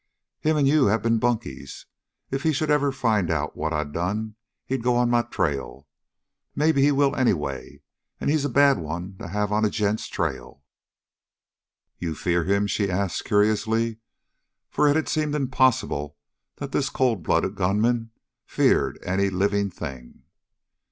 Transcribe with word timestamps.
"Him 0.39 0.57
and 0.57 0.67
you 0.67 0.87
have 0.87 1.03
been 1.03 1.19
bunkies, 1.19 1.85
if 2.31 2.41
he 2.41 2.55
ever 2.67 2.91
should 2.91 2.99
find 2.99 3.29
out 3.29 3.55
what 3.55 3.71
I 3.71 3.83
done, 3.83 4.33
he'd 4.65 4.81
go 4.81 4.95
on 4.95 5.11
my 5.11 5.21
trail. 5.21 5.87
Maybe 6.55 6.81
he 6.81 6.91
will 6.91 7.15
anyway. 7.15 7.83
And 8.19 8.27
he's 8.31 8.43
a 8.43 8.49
bad 8.49 8.79
one 8.79 9.15
to 9.19 9.27
have 9.27 9.51
on 9.51 9.63
a 9.63 9.69
gent's 9.69 10.07
trail." 10.07 10.63
"You 11.99 12.15
fear 12.15 12.45
him?" 12.45 12.65
she 12.65 12.89
asked 12.89 13.25
curiously, 13.25 13.97
for 14.71 14.87
it 14.87 14.95
had 14.95 15.07
seemed 15.07 15.35
impossible 15.35 16.17
that 16.55 16.71
this 16.71 16.89
cold 16.89 17.21
blooded 17.21 17.53
gunman 17.53 18.09
feared 18.47 18.97
any 19.03 19.29
living 19.29 19.69
thing. 19.69 20.23